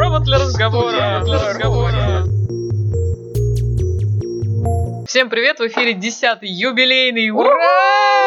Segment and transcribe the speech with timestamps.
[0.00, 1.20] Провод для разговора.
[1.26, 2.24] Для разговора.
[5.06, 8.19] Всем привет, в эфире 10-й юбилейный ура!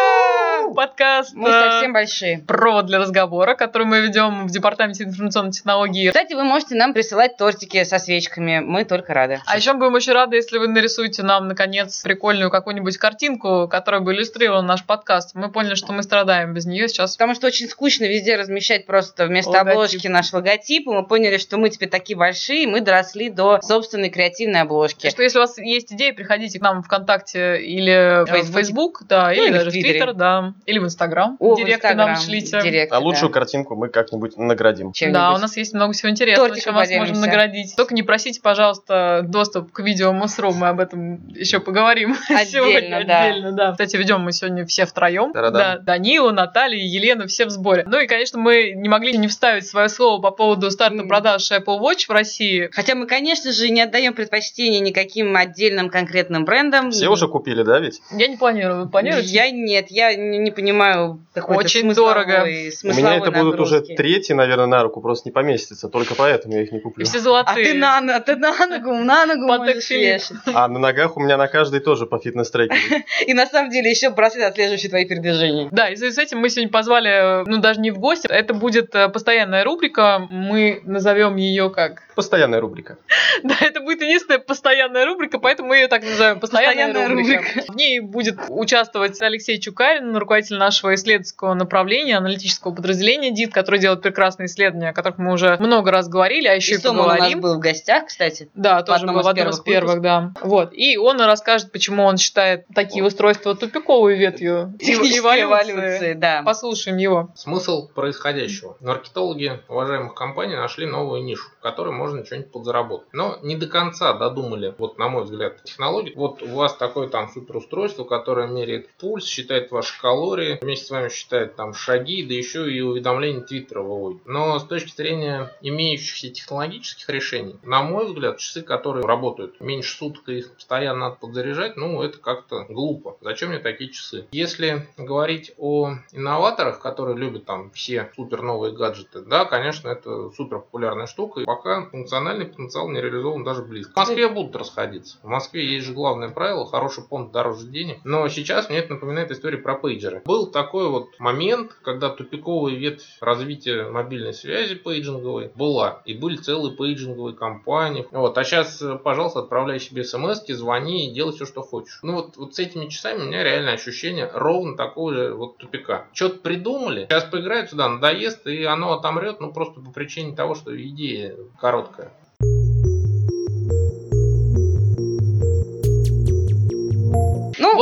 [0.88, 2.40] Подкаст Мы э, совсем большие.
[2.40, 6.10] «Провод для разговора», который мы ведем в Департаменте информационной технологии.
[6.10, 8.60] Кстати, вы можете нам присылать тортики со свечками.
[8.60, 9.40] Мы только рады.
[9.46, 14.14] А еще будем очень рады, если вы нарисуете нам, наконец, прикольную какую-нибудь картинку, которая бы
[14.14, 15.36] иллюстрировала наш подкаст.
[15.36, 17.16] Мы поняли, что мы страдаем без нее сейчас.
[17.16, 19.72] Потому что очень скучно везде размещать просто вместо Логотип.
[19.72, 20.88] обложки наш логотип.
[20.88, 25.10] И мы поняли, что мы теперь такие большие, мы доросли до собственной креативной обложки.
[25.10, 28.60] Что если у вас есть идеи, приходите к нам в ВКонтакте или В в Фейсбуке.
[28.60, 29.94] Facebook, да, Ну, или, или в даже в Твиттере.
[29.94, 31.38] Твиттер, да, или в Инстаграм.
[31.40, 32.60] Директы нам шлите.
[32.62, 33.34] директы, А лучшую да.
[33.40, 34.92] картинку мы как-нибудь наградим.
[34.92, 35.14] Чем-нибудь.
[35.20, 37.28] Да, у нас есть много всего интересного, Тортиком чем вас можем поделимся.
[37.28, 37.76] наградить.
[37.76, 43.06] Только не просите, пожалуйста, доступ к видео Мусру, мы об этом еще поговорим Отдельно, сегодня
[43.06, 43.24] да.
[43.24, 43.52] отдельно.
[43.52, 43.72] Да.
[43.72, 45.32] Кстати, ведем мы сегодня все втроем.
[45.34, 45.76] Да-да-да.
[45.78, 47.84] Да, Данила, Наталья, Елена, все в сборе.
[47.88, 51.80] Ну и, конечно, мы не могли не вставить свое слово по поводу старта продаж Apple
[51.80, 52.70] Watch в России.
[52.72, 56.92] Хотя мы, конечно же, не отдаем предпочтение никаким отдельным конкретным брендам.
[56.92, 58.02] Все уже купили, да, ведь?
[58.12, 59.28] Я не планирую, вы планируете?
[59.30, 62.44] Я нет, я не, не понимаю какой-то Очень смысловой- дорого.
[62.44, 65.90] У меня это будут уже третьи, наверное, на руку, просто не поместится.
[65.90, 67.06] Только поэтому я их не И куплю.
[67.06, 67.66] все А золотые.
[67.66, 70.22] ты на, на- ты на ногу, на ногу Под можешь таксилит.
[70.22, 70.38] вешать.
[70.54, 72.78] А на ногах у меня на каждой тоже по фитнес-трекеру.
[73.28, 75.68] И на самом деле еще браслет, отслеживающий твои передвижения.
[75.72, 78.28] Да, и в связи с этим мы сегодня позвали, э, ну даже не в гости,
[78.28, 82.04] это будет э, постоянная рубрика, мы назовем ее как?
[82.16, 82.98] Постоянная рубрика.
[83.44, 87.38] Да, это будет единственная постоянная рубрика, поэтому мы ее так постоянная, Постоянная рубрика.
[87.44, 87.72] рубрика.
[87.72, 94.02] В ней будет участвовать Алексей Чукарин, руководитель нашего исследовательского направления, аналитического подразделения ДИТ, который делает
[94.02, 97.08] прекрасные исследования, о которых мы уже много раз говорили, а еще И и, Сомов у
[97.08, 97.42] нас поговорим.
[97.42, 98.50] был в гостях, кстати.
[98.56, 100.32] Да, тоже был в одном из первых да.
[100.42, 100.70] Вот.
[100.74, 105.74] И он расскажет, почему он считает такие устройства тупиковой ветвью Технической эволюции.
[105.74, 106.42] эволюции, да.
[106.44, 107.30] Послушаем его.
[107.36, 108.76] Смысл происходящего.
[108.82, 113.08] Маркетологи уважаемых компаний нашли новую нишу, в которой можно что-нибудь подзаработать.
[113.14, 116.14] Но не до конца додумали, вот на мой взгляд, технологии.
[116.16, 121.10] Вот у вас такое там суперустройство, которое меряет пульс, считает ваши калории, вместе с вами
[121.10, 124.26] считает там шаги, да еще и уведомления Твиттера выводит.
[124.26, 130.30] Но с точки зрения имеющихся технологических решений, на мой взгляд, часы, которые работают меньше суток
[130.30, 133.18] их постоянно надо подзаряжать, ну это как-то глупо.
[133.22, 134.28] Зачем мне такие часы?
[134.32, 140.60] Если говорить о инноваторах, которые любят там все супер новые гаджеты, да, конечно, это супер
[140.60, 141.42] популярная штука.
[141.42, 143.94] И пока функциональный потенциал не реализован даже близко.
[143.94, 145.18] В Москве будут расходиться.
[145.24, 148.00] В Москве есть же главное правило, хороший понт дороже денег.
[148.04, 150.22] Но сейчас мне это напоминает историю про пейджеры.
[150.26, 156.02] Был такой вот момент, когда тупиковая ветвь развития мобильной связи пейджинговой была.
[156.06, 158.08] И были целые пейджинговые компании.
[158.12, 158.38] Вот.
[158.38, 162.00] А сейчас, пожалуйста, отправляй себе смс звони и делай все, что хочешь.
[162.04, 166.08] Ну вот, вот с этими часами у меня реально ощущение ровно такого же вот тупика.
[166.14, 170.76] Что-то придумали, сейчас поиграют сюда, надоест, и оно отомрет, ну просто по причине того, что
[170.76, 172.14] идея короткая.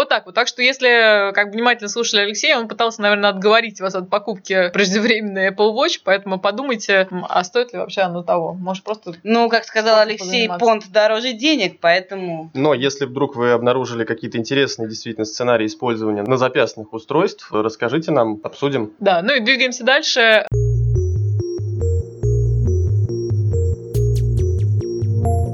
[0.02, 0.34] Вот так вот.
[0.34, 5.50] Так что, если как внимательно слушали Алексея, он пытался, наверное, отговорить вас от покупки преждевременной
[5.50, 8.54] Apple Watch, поэтому подумайте, а стоит ли вообще оно того.
[8.56, 12.50] Может, просто ну, как сказал Алексей, понт дороже денег, поэтому...
[12.56, 18.40] Но если вдруг вы обнаружили какие-то интересные действительно сценарии использования на запястных устройств, расскажите нам,
[18.44, 18.94] обсудим.
[19.00, 20.48] Да, ну и двигаемся дальше.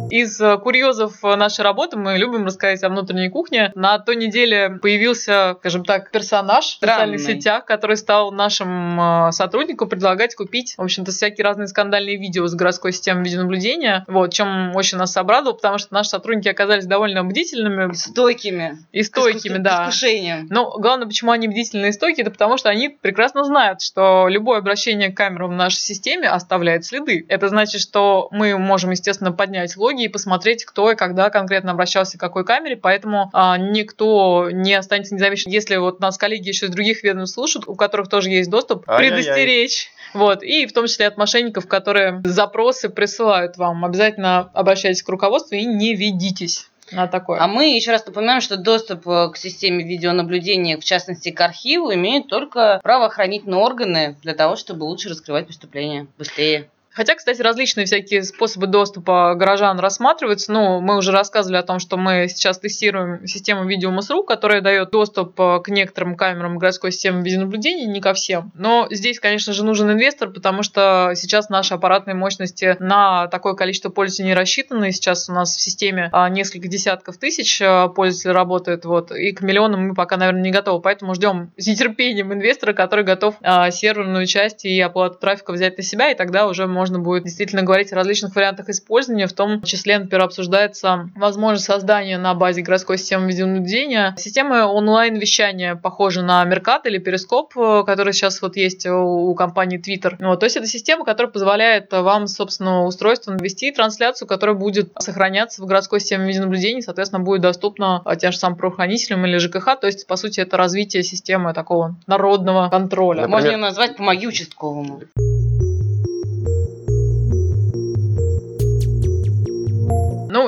[0.10, 3.72] Из э, курьезов э, нашей работы мы любим рассказать о внутренней кухне.
[3.76, 7.40] На той неделе появился, скажем так, персонаж в социальных Странный.
[7.40, 12.56] сетях, который стал нашим э, сотруднику предлагать купить, в общем-то, всякие разные скандальные видео с
[12.56, 14.06] городской системой видеонаблюдения.
[14.08, 18.78] Вот, чем очень нас обрадовало, потому что наши сотрудники оказались довольно бдительными Стойкими.
[18.92, 19.86] и стойкими, да.
[19.86, 20.48] К искушениям.
[20.50, 24.60] Но главное, почему они бдительные и стойкие, это потому что они прекрасно знают, что любое
[24.60, 27.26] обращение к камерам в нашей системе оставляет следы.
[27.28, 32.18] Это значит, что мы можем, естественно, поднять логи и посмотреть, кто и когда конкретно обращался
[32.18, 35.54] к какой камере, поэтому а, никто не останется незамеченным.
[35.54, 39.24] Если вот нас коллеги еще из других ведомств слушают, у которых тоже есть доступ, Ай-яй-яй.
[39.24, 39.90] предостеречь.
[40.14, 43.84] Вот, и в том числе от мошенников, которые запросы присылают вам.
[43.86, 47.40] Обязательно обращайтесь к руководству и не ведитесь на такое.
[47.42, 51.94] А мы еще раз напоминаем, что доступ э, к системе видеонаблюдения, в частности к архиву,
[51.94, 56.70] имеют только правоохранительные органы для того, чтобы лучше раскрывать преступления быстрее.
[56.98, 60.52] Хотя, кстати, различные всякие способы доступа горожан рассматриваются.
[60.52, 65.40] Ну, мы уже рассказывали о том, что мы сейчас тестируем систему видеомусру, которая дает доступ
[65.40, 68.52] э, к некоторым камерам городской системы видеонаблюдения, не ко всем.
[68.56, 73.90] Но здесь, конечно же, нужен инвестор, потому что сейчас наши аппаратные мощности на такое количество
[73.90, 74.92] пользователей не рассчитаны.
[74.92, 79.42] Сейчас у нас в системе а, несколько десятков тысяч а, пользователей работает, вот, и к
[79.42, 80.82] миллионам мы пока, наверное, не готовы.
[80.82, 85.84] Поэтому ждем с нетерпением инвестора, который готов а, серверную часть и оплату трафика взять на
[85.84, 89.28] себя, и тогда уже можно можно будет действительно говорить о различных вариантах использования.
[89.28, 96.24] В том числе, например, обсуждается возможность создания на базе городской системы видеонаблюдения системы онлайн-вещания, похожей
[96.24, 100.16] на Меркат или Перископ, который сейчас вот есть у компании Twitter.
[100.20, 105.62] Вот, то есть это система, которая позволяет вам, собственно, устройство ввести трансляцию, которая будет сохраняться
[105.62, 109.78] в городской системе видеонаблюдения, соответственно, будет доступна тем же самым правоохранителям или ЖКХ.
[109.82, 113.24] То есть, по сути, это развитие системы такого народного контроля.
[113.24, 113.42] Например...
[113.42, 115.02] Можно ее назвать «Помоги участковому».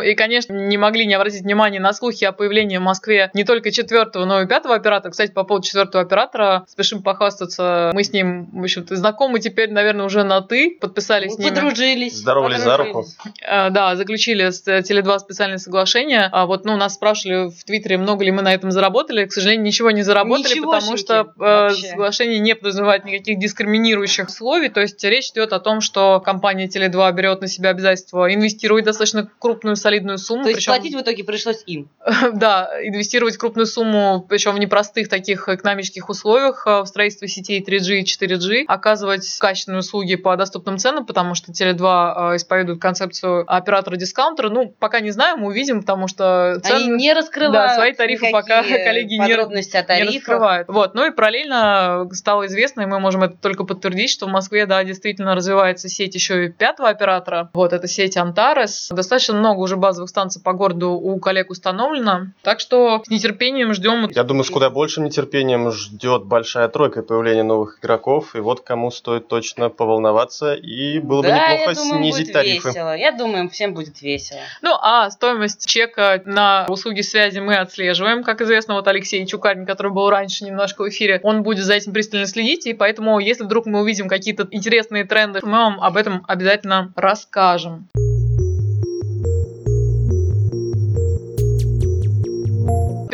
[0.10, 3.71] И, конечно, не могли не обратить внимание на слухи о появлении в Москве не только
[3.71, 5.12] четвертого, но и пятого оператора.
[5.12, 10.06] Кстати, по поводу четвертого оператора, спешим похвастаться, мы с ним, в общем-то, знакомы теперь, наверное,
[10.06, 11.50] уже на «ты», подписались с ним.
[11.50, 12.18] Подружились.
[12.18, 13.06] Здоровались за руку.
[13.42, 16.30] Э, да, заключили с Теле2 специальное соглашение.
[16.31, 19.25] А вот, ну, нас спрашивали в Твиттере, много ли мы на этом заработали.
[19.25, 24.69] К сожалению, ничего не заработали, Ничего потому что э, соглашение не подразумевает никаких дискриминирующих условий.
[24.69, 29.30] То есть речь идет о том, что компания Теле2 берет на себя обязательство инвестировать достаточно
[29.39, 30.44] крупную солидную сумму.
[30.44, 31.90] То есть причем, платить в итоге пришлось им.
[32.34, 38.00] Да, инвестировать крупную сумму, причем в непростых таких экономических условиях э, в строительство сетей 3G
[38.00, 44.50] и 4G, оказывать качественные услуги по доступным ценам, потому что Теле2 э, исповедует концепцию оператора-дискаунтера.
[44.50, 46.76] Ну, пока не знаю, мы увидим, потому что цены...
[46.76, 50.68] Они не раскрывают да, свои тарифы пока коллеги не, не раскрывают.
[50.68, 50.94] Вот.
[50.96, 54.84] Ну и параллельно стало известно, и мы можем это только подтвердить, что в Москве, да,
[54.84, 57.50] действительно развивается сеть еще и пятого оператора.
[57.54, 58.90] Вот, это сеть Антарес.
[58.92, 62.30] Достаточно много уже базовых станций по городу у коллег установлено.
[62.42, 64.10] Так что с нетерпением ждем.
[64.10, 68.36] Я думаю, с куда большим нетерпением ждет большая тройка появления новых игроков.
[68.36, 70.56] И вот кому стоит точно поволноваться.
[70.56, 72.68] И было да, бы неплохо я думаю, снизить будет тарифы.
[72.69, 72.98] Весело.
[72.98, 74.40] Я думаю, всем будет весело.
[74.63, 78.24] Ну, а стоимость чека на услуги связи мы отслеживаем.
[78.24, 81.94] Как известно, вот Алексей Чукарин, который был раньше немножко в эфире, он будет за этим
[81.94, 82.66] пристально следить.
[82.66, 87.88] И поэтому, если вдруг мы увидим какие-то интересные тренды, мы вам об этом обязательно расскажем.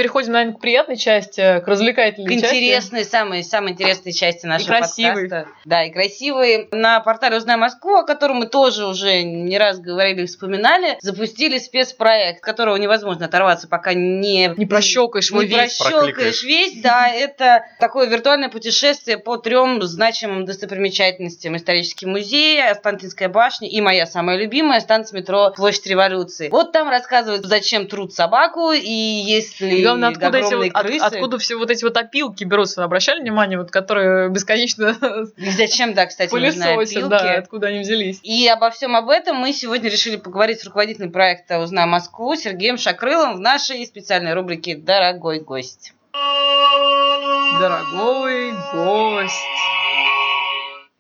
[0.05, 2.55] Переходим, наверное, к приятной части, к развлекательной к части.
[2.55, 5.29] интересной, самой, самой интересной части нашего и красивой.
[5.29, 5.49] подкаста.
[5.65, 6.67] Да, и красивой.
[6.71, 11.57] На портале «Узнай Москву», о котором мы тоже уже не раз говорили и вспоминали, запустили
[11.57, 14.53] спецпроект, которого невозможно оторваться, пока не...
[14.55, 15.79] Не прощелкаешь его не весь.
[15.79, 17.07] прощелкаешь весь, да.
[17.07, 21.57] Это такое виртуальное путешествие по трем значимым достопримечательностям.
[21.57, 26.49] Исторический музей, Останкинская башня и моя самая любимая станция метро Площадь Революции.
[26.49, 31.03] Вот там рассказывают, зачем труд собаку, и если главное, откуда, эти вот, крысы.
[31.03, 32.83] от, откуда все вот эти вот опилки берутся?
[32.83, 34.95] Обращали внимание, вот которые бесконечно
[35.37, 36.29] И зачем, да, кстати,
[36.99, 37.09] опилки?
[37.09, 38.19] да, откуда они взялись.
[38.23, 42.77] И обо всем об этом мы сегодня решили поговорить с руководителем проекта «Узнай Москву» Сергеем
[42.77, 45.93] Шакрылом в нашей специальной рубрике «Дорогой гость».
[47.59, 49.74] Дорогой гость.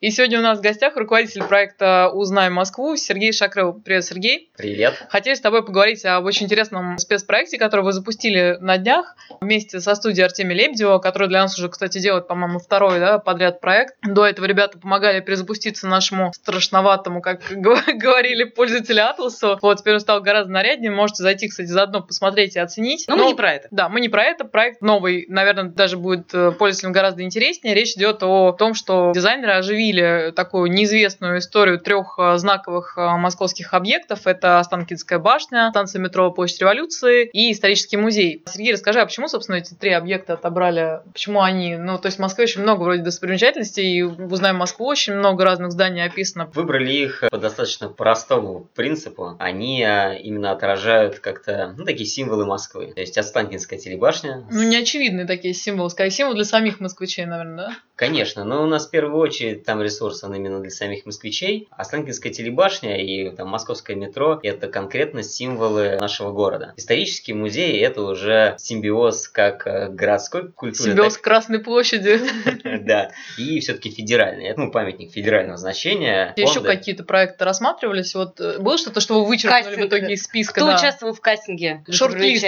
[0.05, 3.73] И сегодня у нас в гостях руководитель проекта «Узнай Москву» Сергей Шакрыл.
[3.73, 4.51] Привет, Сергей.
[4.55, 5.03] Привет.
[5.09, 9.95] Хотели с тобой поговорить об очень интересном спецпроекте, который вы запустили на днях вместе со
[9.95, 13.95] студией Артемия Лебедева, который для нас уже, кстати, делает, по-моему, второй да, подряд проект.
[14.03, 19.57] До этого ребята помогали перезапуститься нашему страшноватому, как говорили пользователи Атласу.
[19.59, 20.91] Вот, теперь он стал гораздо наряднее.
[20.91, 23.05] Можете зайти, кстати, заодно посмотреть и оценить.
[23.07, 23.67] Но, Но мы не про это.
[23.71, 24.45] Да, мы не про это.
[24.45, 27.73] Проект новый, наверное, даже будет э, пользователям гораздо интереснее.
[27.73, 33.17] Речь идет о том, что дизайнеры оживили обсудили такую неизвестную историю трех э, знаковых э,
[33.17, 34.27] московских объектов.
[34.27, 38.43] Это Останкинская башня, станция метро Площадь Революции и исторический музей.
[38.47, 41.01] Сергей, расскажи, а почему, собственно, эти три объекта отобрали?
[41.11, 41.77] Почему они?
[41.77, 45.71] Ну, то есть в Москве очень много вроде достопримечательностей, и узнаем Москву, очень много разных
[45.71, 46.49] зданий описано.
[46.53, 49.35] Выбрали их по достаточно простому принципу.
[49.39, 52.91] Они э, именно отражают как-то, ну, такие символы Москвы.
[52.93, 54.45] То есть Останкинская телебашня.
[54.51, 55.89] Ну, не очевидные такие символы.
[55.89, 57.75] Скорее, символ для самих москвичей, наверное, да?
[57.95, 61.67] Конечно, но у нас в первую очередь там ресурс, он именно для самих москвичей.
[61.71, 66.73] Останкинская телебашня и там, московское метро– это конкретно символы нашего города.
[66.77, 70.91] Исторический музей– это уже симбиоз как э, городской культуры.
[70.91, 71.23] Симбиоз так...
[71.23, 72.19] Красной площади.
[72.85, 74.45] Да, и все-таки федеральный.
[74.47, 76.33] Это ну, памятник федерального значения.
[76.35, 78.13] Еще какие-то проекты рассматривались?
[78.13, 80.61] Вот э, было что-то, что вы вычеркнули в итоге из списка?
[80.61, 81.83] Кто участвовал в кастинге?
[81.89, 82.45] Шорт-лист.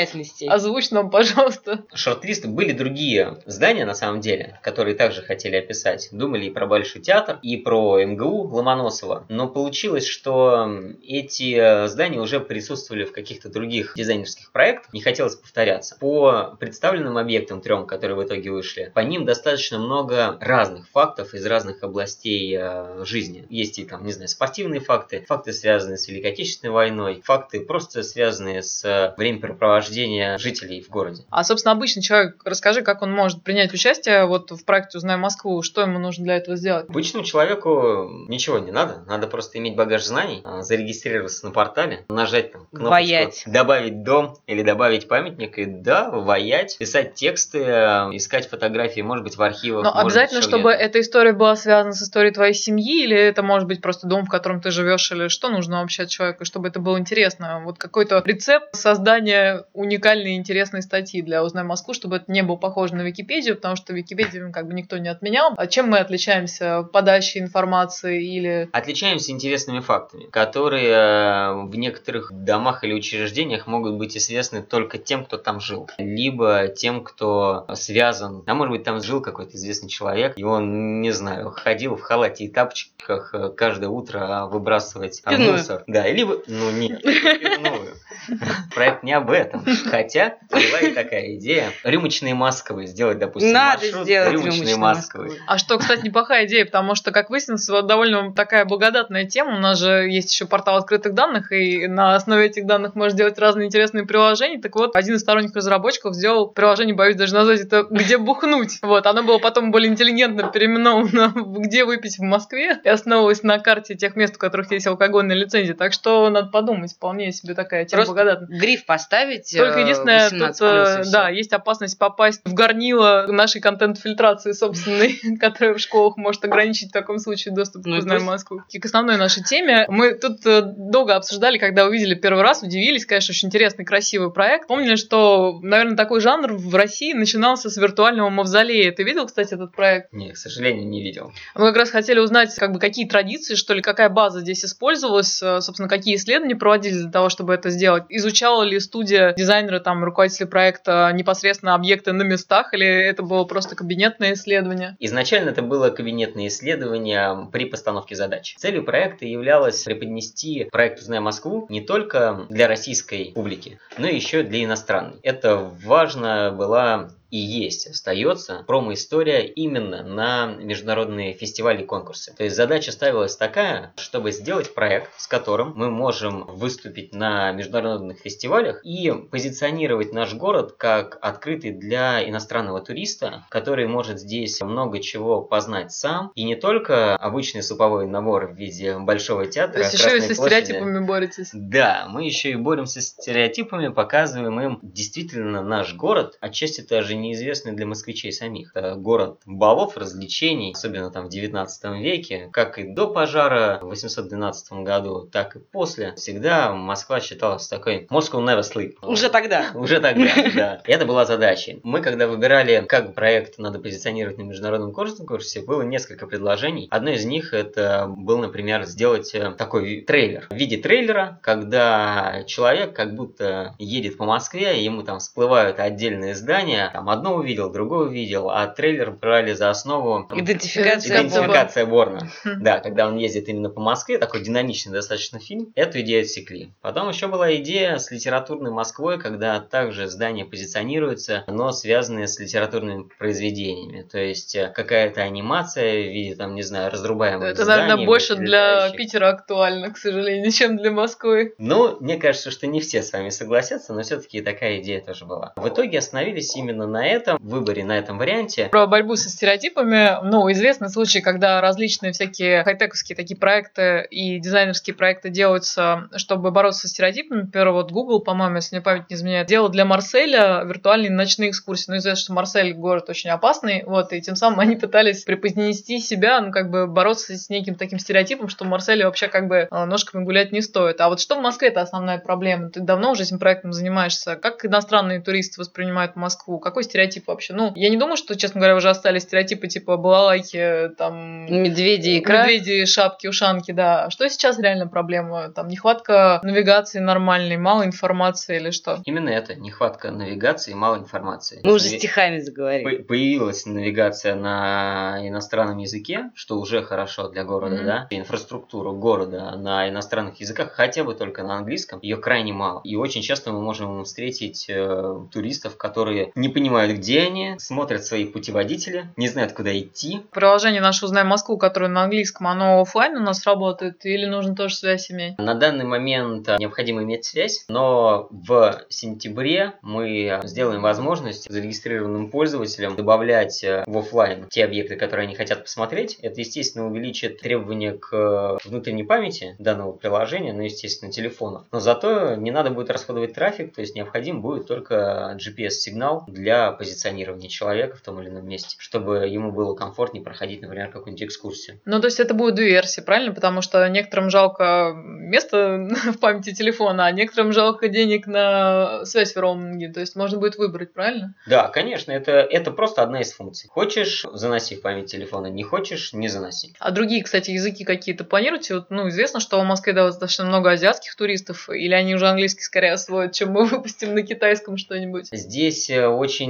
[0.47, 1.85] Озвучь нам, пожалуйста.
[1.93, 6.09] Шорт-листы были другие здания, на самом деле, которые также хотели описать.
[6.11, 9.25] Думали и про Большой театр, и про МГУ Ломоносова.
[9.29, 10.69] Но получилось, что
[11.03, 14.93] эти э, здания уже присутствовали в каких-то других дизайнерских проектах.
[14.93, 15.97] Не хотелось повторяться.
[15.99, 21.45] По представленным объектам трем, которые в итоге вышли, по ним достаточно много разных фактов из
[21.45, 23.45] разных областей э, жизни.
[23.49, 28.03] Есть и там, не знаю, спортивные факты, факты, связанные с Великой Отечественной войной, факты просто
[28.03, 31.23] связанные с э, времяпрепровождения жителей в городе.
[31.29, 35.61] А, собственно, обычный человек, расскажи, как он может принять участие вот в проекте «Узнаем Москву,
[35.61, 36.87] что ему нужно для этого сделать?
[37.07, 42.51] Обычному человеку ничего не надо, надо просто иметь багаж знаний, а, зарегистрироваться на портале, нажать
[42.51, 43.43] там кнопочку Воять.
[43.45, 49.37] «Добавить дом» или «Добавить памятник» и да, воять, писать тексты, э, искать фотографии, может быть,
[49.37, 49.85] в архивах.
[49.85, 53.41] Но быть, обязательно, ещё чтобы эта история была связана с историей твоей семьи, или это
[53.41, 56.67] может быть просто дом, в котором ты живешь, или что нужно вообще от человека, чтобы
[56.67, 57.61] это было интересно?
[57.63, 62.57] Вот какой-то рецепт создания уникальной и интересной статьи для «Узнай Москву», чтобы это не было
[62.57, 65.53] похоже на Википедию, потому что Википедию как бы никто не отменял.
[65.55, 68.69] А чем мы отличаемся в подаче информации или...
[68.71, 75.23] Отличаемся интересными фактами, которые э, в некоторых домах или учреждениях могут быть известны только тем,
[75.23, 78.43] кто там жил, либо тем, кто связан.
[78.47, 82.45] А может быть, там жил какой-то известный человек, и он, не знаю, ходил в халате
[82.45, 85.51] и тапочках э, каждое утро выбрасывать э, Пивную.
[85.51, 85.83] мусор.
[85.85, 87.93] Да, либо, ну нет, не пивную.
[88.75, 89.65] Проект не об этом.
[89.89, 91.71] Хотя была и такая идея.
[91.83, 94.77] Рюмочные Москвы сделать, допустим, Надо маршрут сделать рюмочные.
[94.77, 95.25] Москву.
[95.47, 99.55] А что, кстати, неплохая идея, потому что, как выяснилось, вот довольно такая благодатная тема.
[99.55, 103.39] У нас же есть еще портал открытых данных, и на основе этих данных можно делать
[103.39, 104.59] разные интересные приложения.
[104.59, 108.79] Так вот, один из сторонних разработчиков сделал приложение, боюсь даже назвать это «Где бухнуть».
[108.81, 113.59] Вот, оно было потом более интеллигентно переименовано в «Где выпить в Москве» и основывалось на
[113.59, 115.75] карте тех мест, в которых есть алкогольная лицензия.
[115.75, 118.59] Так что надо подумать, вполне себе такая тема Просто благодатная.
[118.59, 119.53] Гриф поставить.
[119.55, 124.51] Только э, единственное, 18 тут, э, плюс да, есть опасность попасть в горнило нашей контент-фильтрации
[124.51, 128.27] собственной, которая в школах может ограничить в таком случае доступ Ну к «Узнай пусть.
[128.27, 128.61] Москву».
[128.69, 129.85] И к основной нашей теме.
[129.89, 134.67] Мы тут э, долго обсуждали, когда увидели первый раз, удивились, конечно, очень интересный, красивый проект.
[134.67, 138.91] Помнили, что, наверное, такой жанр в России начинался с виртуального мавзолея.
[138.91, 140.11] Ты видел, кстати, этот проект?
[140.13, 141.31] Не, к сожалению, не видел.
[141.55, 145.37] Мы как раз хотели узнать, как бы, какие традиции, что ли, какая база здесь использовалась,
[145.37, 148.03] собственно, какие исследования проводились для того, чтобы это сделать.
[148.09, 153.75] Изучала ли студия дизайнера, там, руководители проекта непосредственно объекты на местах, или это было просто
[153.75, 154.95] кабинетное исследование?
[154.99, 158.55] Изначально это было кабинетное исследование при постановке задач.
[158.57, 164.43] Целью проекта являлось преподнести проект «Узнай Москву» не только для российской публики, но и еще
[164.43, 165.17] для иностранной.
[165.23, 172.33] Это важно была и есть, остается промо-история именно на международные фестивали и конкурсы.
[172.35, 178.19] То есть задача ставилась такая, чтобы сделать проект, с которым мы можем выступить на международных
[178.19, 185.41] фестивалях и позиционировать наш город как открытый для иностранного туриста, который может здесь много чего
[185.41, 186.31] познать сам.
[186.35, 190.35] И не только обычный суповой набор в виде большого То театра, есть еще и со
[190.35, 190.63] площади.
[190.65, 191.49] стереотипами боретесь.
[191.53, 197.73] Да, мы еще и боремся с стереотипами, показываем им действительно наш город, отчасти даже неизвестный
[197.73, 198.71] для москвичей самих.
[198.75, 204.71] Это город балов, развлечений, особенно там в 19 веке, как и до пожара в 812
[204.83, 206.13] году, так и после.
[206.15, 208.95] Всегда Москва считалась такой Moscow never sleep.
[209.01, 209.71] Уже тогда.
[209.75, 210.81] Уже тогда, да.
[210.85, 211.79] Это была задача.
[211.83, 216.87] Мы, когда выбирали, как проект надо позиционировать на международном конкурсе, было несколько предложений.
[216.91, 220.47] Одно из них это был, например, сделать э, такой трейлер.
[220.49, 226.89] В виде трейлера, когда человек как будто едет по Москве, ему там всплывают отдельные здания,
[226.93, 231.19] там одно увидел, другое увидел, а трейлер брали за основу Идентификация.
[231.21, 232.29] Идентификация Борна.
[232.59, 236.71] Да, когда он ездит именно по Москве, такой динамичный достаточно фильм, эту идею отсекли.
[236.81, 243.09] Потом еще была идея с литературной Москвой, когда также здания позиционируются, но связанные с литературными
[243.17, 244.01] произведениями.
[244.01, 248.35] То есть э, какая-то анимация в виде, там, не знаю, разрубаемых Это, зданий, наверное, больше
[248.35, 248.91] для.
[248.91, 251.53] Питера актуально, к сожалению, чем для Москвы.
[251.57, 255.53] Ну, мне кажется, что не все с вами согласятся, но все-таки такая идея тоже была.
[255.55, 258.67] В итоге остановились именно на этом выборе, на этом варианте.
[258.69, 264.95] Про борьбу со стереотипами, ну, известны случаи, когда различные всякие хай-тековские такие проекты и дизайнерские
[264.95, 267.41] проекты делаются, чтобы бороться со стереотипами.
[267.41, 271.91] Например, вот Google, по-моему, если мне память не изменяет, делал для Марселя виртуальные ночные экскурсии.
[271.91, 276.41] Ну, известно, что Марсель город очень опасный, вот, и тем самым они пытались преподнести себя,
[276.41, 279.85] ну, как бы бороться с неким таким стереотипом, что в Марселе вообще как бы э,
[279.85, 280.99] ножками гулять не стоит.
[281.01, 282.69] А вот что в Москве это основная проблема?
[282.69, 284.35] Ты давно уже этим проектом занимаешься?
[284.35, 286.59] Как иностранные туристы воспринимают Москву?
[286.59, 287.53] Какой стереотип вообще?
[287.53, 291.45] Ну, я не думаю, что, честно говоря, уже остались стереотипы типа балалайки, там...
[291.63, 292.43] Медведи, икра.
[292.47, 294.09] Медведи, шапки, ушанки, да.
[294.09, 295.49] Что сейчас реально проблема?
[295.49, 298.99] Там нехватка навигации нормальной, мало информации или что?
[299.05, 301.61] Именно это, нехватка навигации и мало информации.
[301.63, 302.97] Мы уже Нави- стихами заговорили.
[302.97, 307.85] По- Появилась навигация на иностранном языке, что уже хорошо для города, Мгм.
[307.85, 308.07] да.
[308.09, 312.81] Инфраструктура города на иностранных языках, хотя бы только на английском, ее крайне мало.
[312.83, 318.05] И очень часто мы можем встретить э, туристов, которые не понимают понимают, где они, смотрят
[318.05, 320.21] свои путеводители, не знают, куда идти.
[320.31, 324.75] Приложение наше «Узнай Москву», которое на английском, оно офлайн у нас работает или нужно тоже
[324.75, 325.39] связь иметь?
[325.39, 332.95] На данный момент а, необходимо иметь связь, но в сентябре мы сделаем возможность зарегистрированным пользователям
[332.95, 336.19] добавлять э, в офлайн те объекты, которые они хотят посмотреть.
[336.21, 341.63] Это, естественно, увеличит требования к внутренней памяти данного приложения, ну, естественно, телефонов.
[341.71, 347.49] Но зато не надо будет расходовать трафик, то есть необходим будет только GPS-сигнал для позиционирования
[347.49, 351.79] человека в том или ином месте, чтобы ему было комфортнее проходить, например, какую-нибудь экскурсию.
[351.85, 353.33] Ну, то есть это будет две версии, правильно?
[353.33, 359.39] Потому что некоторым жалко место в памяти телефона, а некоторым жалко денег на связь в
[359.39, 359.91] роуминге.
[359.91, 361.35] То есть можно будет выбрать, правильно?
[361.47, 363.69] Да, конечно, это, это просто одна из функций.
[363.69, 366.73] Хочешь, заноси в память телефона, не хочешь, не заноси.
[366.79, 368.75] А другие, кстати, языки какие-то планируете?
[368.75, 372.93] Вот, ну, известно, что в Москве достаточно много азиатских туристов, или они уже английский скорее
[372.93, 375.27] освоят, чем мы выпустим на китайском что-нибудь?
[375.31, 376.07] Здесь э,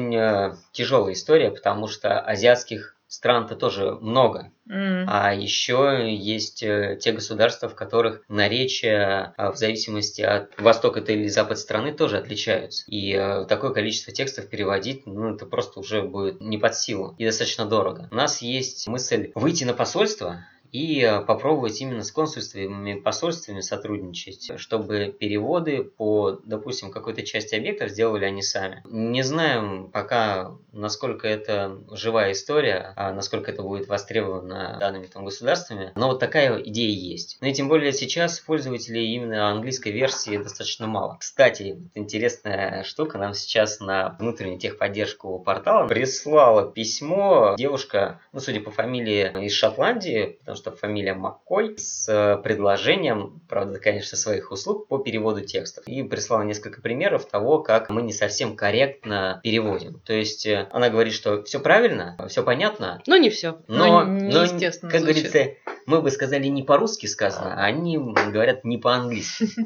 [0.07, 4.51] очень э, тяжелая история, потому что азиатских стран-то тоже много.
[4.69, 5.05] Mm.
[5.07, 11.27] А еще есть э, те государства, в которых наречия в зависимости от восток это или
[11.27, 12.83] запад страны тоже отличаются.
[12.87, 17.25] И э, такое количество текстов переводить, ну это просто уже будет не под силу и
[17.25, 18.09] достаточно дорого.
[18.11, 23.61] У нас есть мысль выйти на посольство, и э, попробовать именно с консульствами и посольствами
[23.61, 28.81] сотрудничать, чтобы переводы по, допустим, какой-то части объектов сделали они сами.
[28.85, 35.91] Не знаем пока, насколько это живая история, а насколько это будет востребовано данными там государствами,
[35.95, 37.37] но вот такая идея есть.
[37.41, 41.17] Ну и тем более сейчас пользователей именно английской версии достаточно мало.
[41.19, 48.71] Кстати, интересная штука, нам сейчас на внутреннюю техподдержку портала прислала письмо девушка, ну судя по
[48.71, 54.97] фамилии из Шотландии, потому что фамилия Маккой, с э, предложением, правда, конечно, своих услуг по
[54.97, 55.87] переводу текстов.
[55.87, 60.01] И прислала несколько примеров того, как мы не совсем корректно переводим.
[60.05, 63.01] То есть э, она говорит, что все правильно, все понятно.
[63.07, 63.59] Но не все.
[63.67, 65.31] Но, Ну, но, неестественно как звучит.
[65.31, 65.55] говорится,
[65.87, 69.47] мы бы сказали не по-русски сказано, а они говорят не по-английски.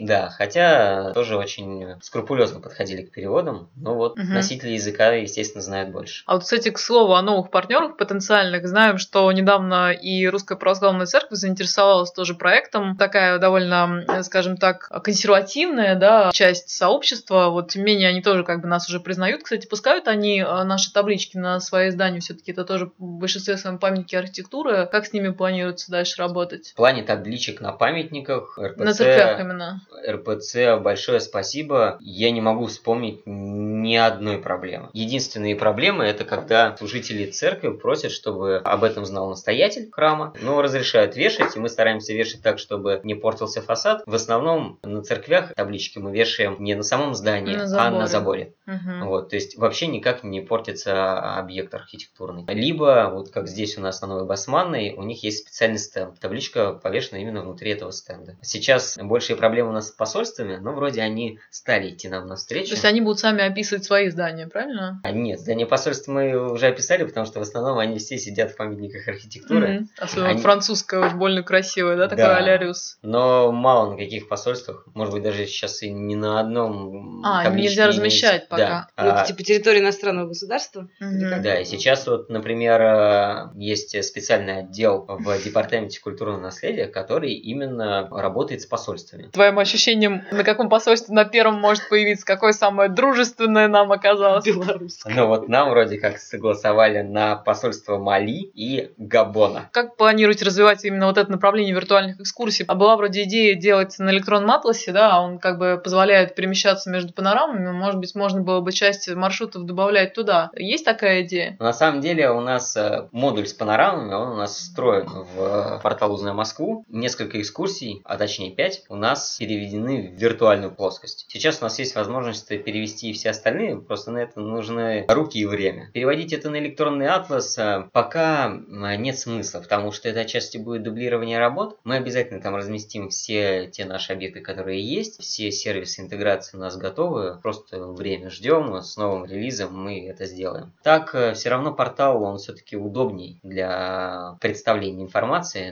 [0.00, 3.68] Да, хотя тоже очень скрупулезно подходили к переводам.
[3.74, 6.22] Но вот носители языка, естественно, знают больше.
[6.26, 8.68] А вот, кстати, к слову о новых партнерах потенциальных.
[8.68, 12.96] Знаем, что недавно и Русская Православная Церковь заинтересовалась тоже проектом.
[12.96, 17.48] Такая довольно, скажем так, консервативная да, часть сообщества.
[17.48, 19.42] Вот, тем не менее, они тоже как бы нас уже признают.
[19.42, 22.20] Кстати, пускают они э, наши таблички на свои издания.
[22.20, 24.86] Все-таки это тоже в большинстве своем памятники архитектуры.
[24.86, 25.30] Как с ними
[25.68, 26.68] планируется дальше работать?
[26.68, 29.80] В плане табличек на памятниках, РПЦ, На церквях именно.
[30.08, 31.98] РПЦ, большое спасибо.
[32.00, 34.88] Я не могу вспомнить ни одной проблемы.
[34.92, 41.16] Единственные проблемы это когда служители церкви просят, чтобы об этом знал настоятель храма, но разрешают
[41.16, 44.02] вешать, и мы стараемся вешать так, чтобы не портился фасад.
[44.06, 48.54] В основном на церквях таблички мы вешаем не на самом здании, На а на заборе.
[48.66, 49.06] Мгм.
[49.06, 52.44] Вот, то есть вообще никак не портится объект архитектурный.
[52.48, 56.20] Либо, вот как здесь у нас на Новой Басманной, у них есть специальный стенд.
[56.20, 58.36] Табличка повешена именно внутри этого стенда.
[58.42, 62.68] Сейчас большие проблемы у нас с посольствами, но вроде они стали идти нам навстречу.
[62.68, 65.00] То есть они будут сами описывать свои здания, правильно?
[65.02, 68.56] А нет, здание посольства мы уже описали, потому что в основном они все сидят в
[68.56, 69.68] памятниках архитектуры.
[69.68, 69.88] Мгм.
[69.98, 72.36] Особенно Они- французская уж больно красивая, да, такой Да.
[72.36, 72.98] Аляриус.
[73.02, 77.88] Но мало на каких посольствах, может быть, даже сейчас и ни на одном А, нельзя
[77.88, 78.88] размещать пока.
[78.96, 79.02] Да.
[79.02, 80.88] Ну, это типа территория иностранного государства?
[81.00, 81.42] Как?
[81.42, 88.08] Да, и сейчас вот, например, э, есть специальный отдел в Департаменте культурного наследия, который именно
[88.10, 89.24] работает с посольствами.
[89.32, 94.44] Твоим ощущением, на каком посольстве на первом может появиться, какое самое дружественное нам оказалось?
[94.44, 95.00] Беларусь.
[95.04, 99.68] Ну вот нам вроде как согласовали на посольство Мали и Габона.
[99.72, 102.64] Как планируете развивать именно вот это направление виртуальных экскурсий?
[102.68, 106.90] А была вроде идея делать на электронном атласе, да, а он как бы позволяет перемещаться
[106.90, 110.50] между панорамами, может быть, можно было бы часть маршрутов добавлять туда.
[110.54, 111.56] Есть такая идея?
[111.58, 115.80] На самом деле у нас э, модуль с панорамами, он у нас встроен в э,
[115.82, 116.84] портал «Узнай Москву».
[116.88, 121.26] Несколько экскурсий, а точнее 5, у нас переведены в виртуальную плоскость.
[121.28, 125.46] Сейчас у нас есть возможность перевести и все остальные, просто на это нужны руки и
[125.46, 125.90] время.
[125.92, 130.82] Переводить это на электронный атлас э, пока э, нет смысла, потому что это отчасти будет
[130.82, 131.78] дублирование работ.
[131.84, 136.76] Мы обязательно там разместим все те наши объекты, которые есть, все сервисы интеграции у нас
[136.76, 140.72] готовы, просто время ждем, с новым релизом мы это сделаем.
[140.82, 145.17] Так, все равно портал, он все-таки удобней для представления информации.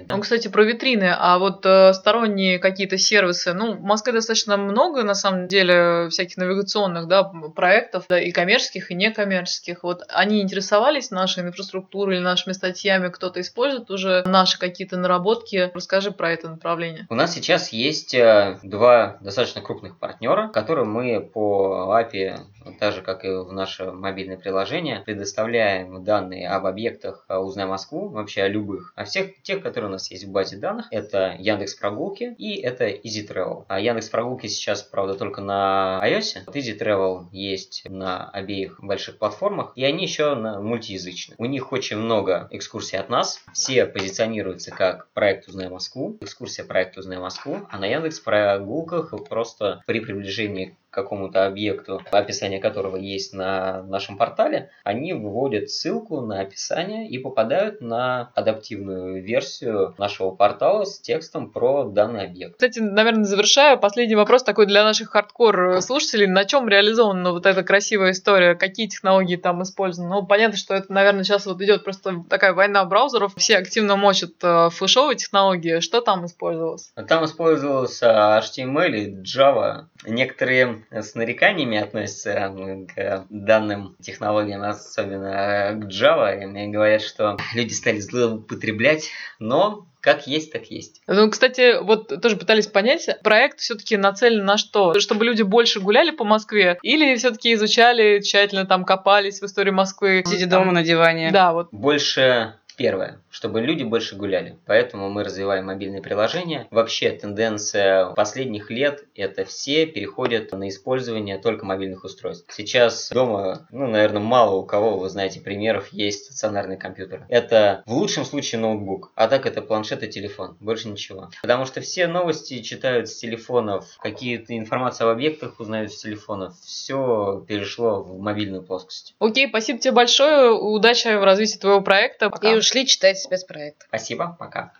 [0.09, 5.03] Ну, кстати, про витрины, а вот э, сторонние какие-то сервисы, ну, в Москве достаточно много,
[5.03, 9.83] на самом деле, всяких навигационных, да, проектов, да, и коммерческих, и некоммерческих.
[9.83, 15.71] Вот они интересовались нашей инфраструктурой или нашими статьями, кто-то использует уже наши какие-то наработки.
[15.75, 17.07] Расскажи про это направление.
[17.09, 22.41] У нас сейчас есть э, два достаточно крупных партнера, которым мы по API
[22.79, 28.09] так же, как и в наше мобильное приложение, предоставляем данные об объектах а, «Узнай Москву»,
[28.09, 30.87] вообще о любых, о всех тех, которые у нас есть в базе данных.
[30.91, 33.65] Это Яндекс Прогулки и это Easy Travel.
[33.69, 36.43] А Яндекс Прогулки сейчас, правда, только на iOS.
[36.47, 41.37] Вот Easy Travel есть на обеих больших платформах, и они еще на мультиязычны.
[41.39, 43.41] У них очень много экскурсий от нас.
[43.53, 49.83] Все позиционируются как проект «Узнай Москву», экскурсия проекта «Узнай Москву», а на Яндекс Прогулках просто
[49.87, 57.07] при приближении какому-то объекту, описание которого есть на нашем портале, они выводят ссылку на описание
[57.09, 62.55] и попадают на адаптивную версию нашего портала с текстом про данный объект.
[62.55, 66.27] Кстати, наверное, завершаю, последний вопрос такой для наших хардкор слушателей.
[66.27, 68.55] На чем реализована вот эта красивая история?
[68.55, 70.15] Какие технологии там использованы?
[70.15, 73.35] Ну, понятно, что это, наверное, сейчас вот идет просто такая война браузеров.
[73.37, 75.81] Все активно мочат э, флешовые технологии.
[75.81, 76.91] Что там использовалось?
[77.07, 79.85] Там использовался HTML и Java.
[80.07, 82.55] Некоторые с нареканиями относятся
[82.95, 90.29] к данным технологиям, особенно к Java, и мне говорят, что люди стали злоупотреблять, но как
[90.29, 91.03] есть, так есть.
[91.09, 94.99] Ну, кстати, вот тоже пытались понять, проект все-таки нацелен на что?
[95.01, 100.23] Чтобы люди больше гуляли по Москве или все-таки изучали, тщательно там копались в истории Москвы?
[100.25, 101.33] Сидя дома на диване.
[101.33, 101.69] Да, вот.
[101.73, 104.59] Больше Первое, чтобы люди больше гуляли.
[104.67, 106.67] Поэтому мы развиваем мобильные приложения.
[106.71, 112.53] Вообще тенденция последних лет это все переходят на использование только мобильных устройств.
[112.53, 117.25] Сейчас дома, ну, наверное, мало у кого, вы знаете, примеров есть стационарный компьютер.
[117.29, 120.57] Это в лучшем случае ноутбук, а так это планшет и телефон.
[120.61, 121.31] Больше ничего.
[121.41, 126.55] Потому что все новости читают с телефонов, какие-то информации об объектах узнают с телефонов.
[126.63, 129.15] Все перешло в мобильную плоскость.
[129.19, 130.53] Окей, спасибо тебе большое.
[130.53, 132.29] Удачи в развитии твоего проекта.
[132.29, 132.53] Пока.
[132.53, 133.85] И ушли читать спецпроект.
[133.89, 134.73] Спасибо, пока.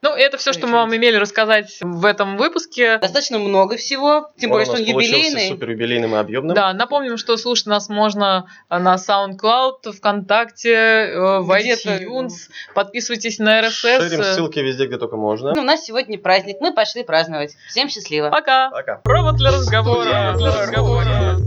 [0.00, 2.98] Ну, это все, что мы вам имели рассказать в этом выпуске.
[2.98, 5.48] Достаточно много всего, тем более, что он юбилейный.
[5.48, 6.56] супер юбилейным и объемным.
[6.56, 12.32] Да, напомним, что слушать нас можно на SoundCloud, ВКонтакте, э, в iTunes.
[12.74, 13.70] Подписывайтесь на RSS.
[13.70, 15.52] Шерим ссылки везде, где только можно.
[15.54, 17.54] Ну, у нас сегодня праздник, мы пошли праздновать.
[17.68, 18.30] Всем счастливо.
[18.30, 18.70] Пока.
[18.70, 18.96] Пока.
[19.04, 20.34] Провод для разговора.
[20.36, 21.38] Для разговора.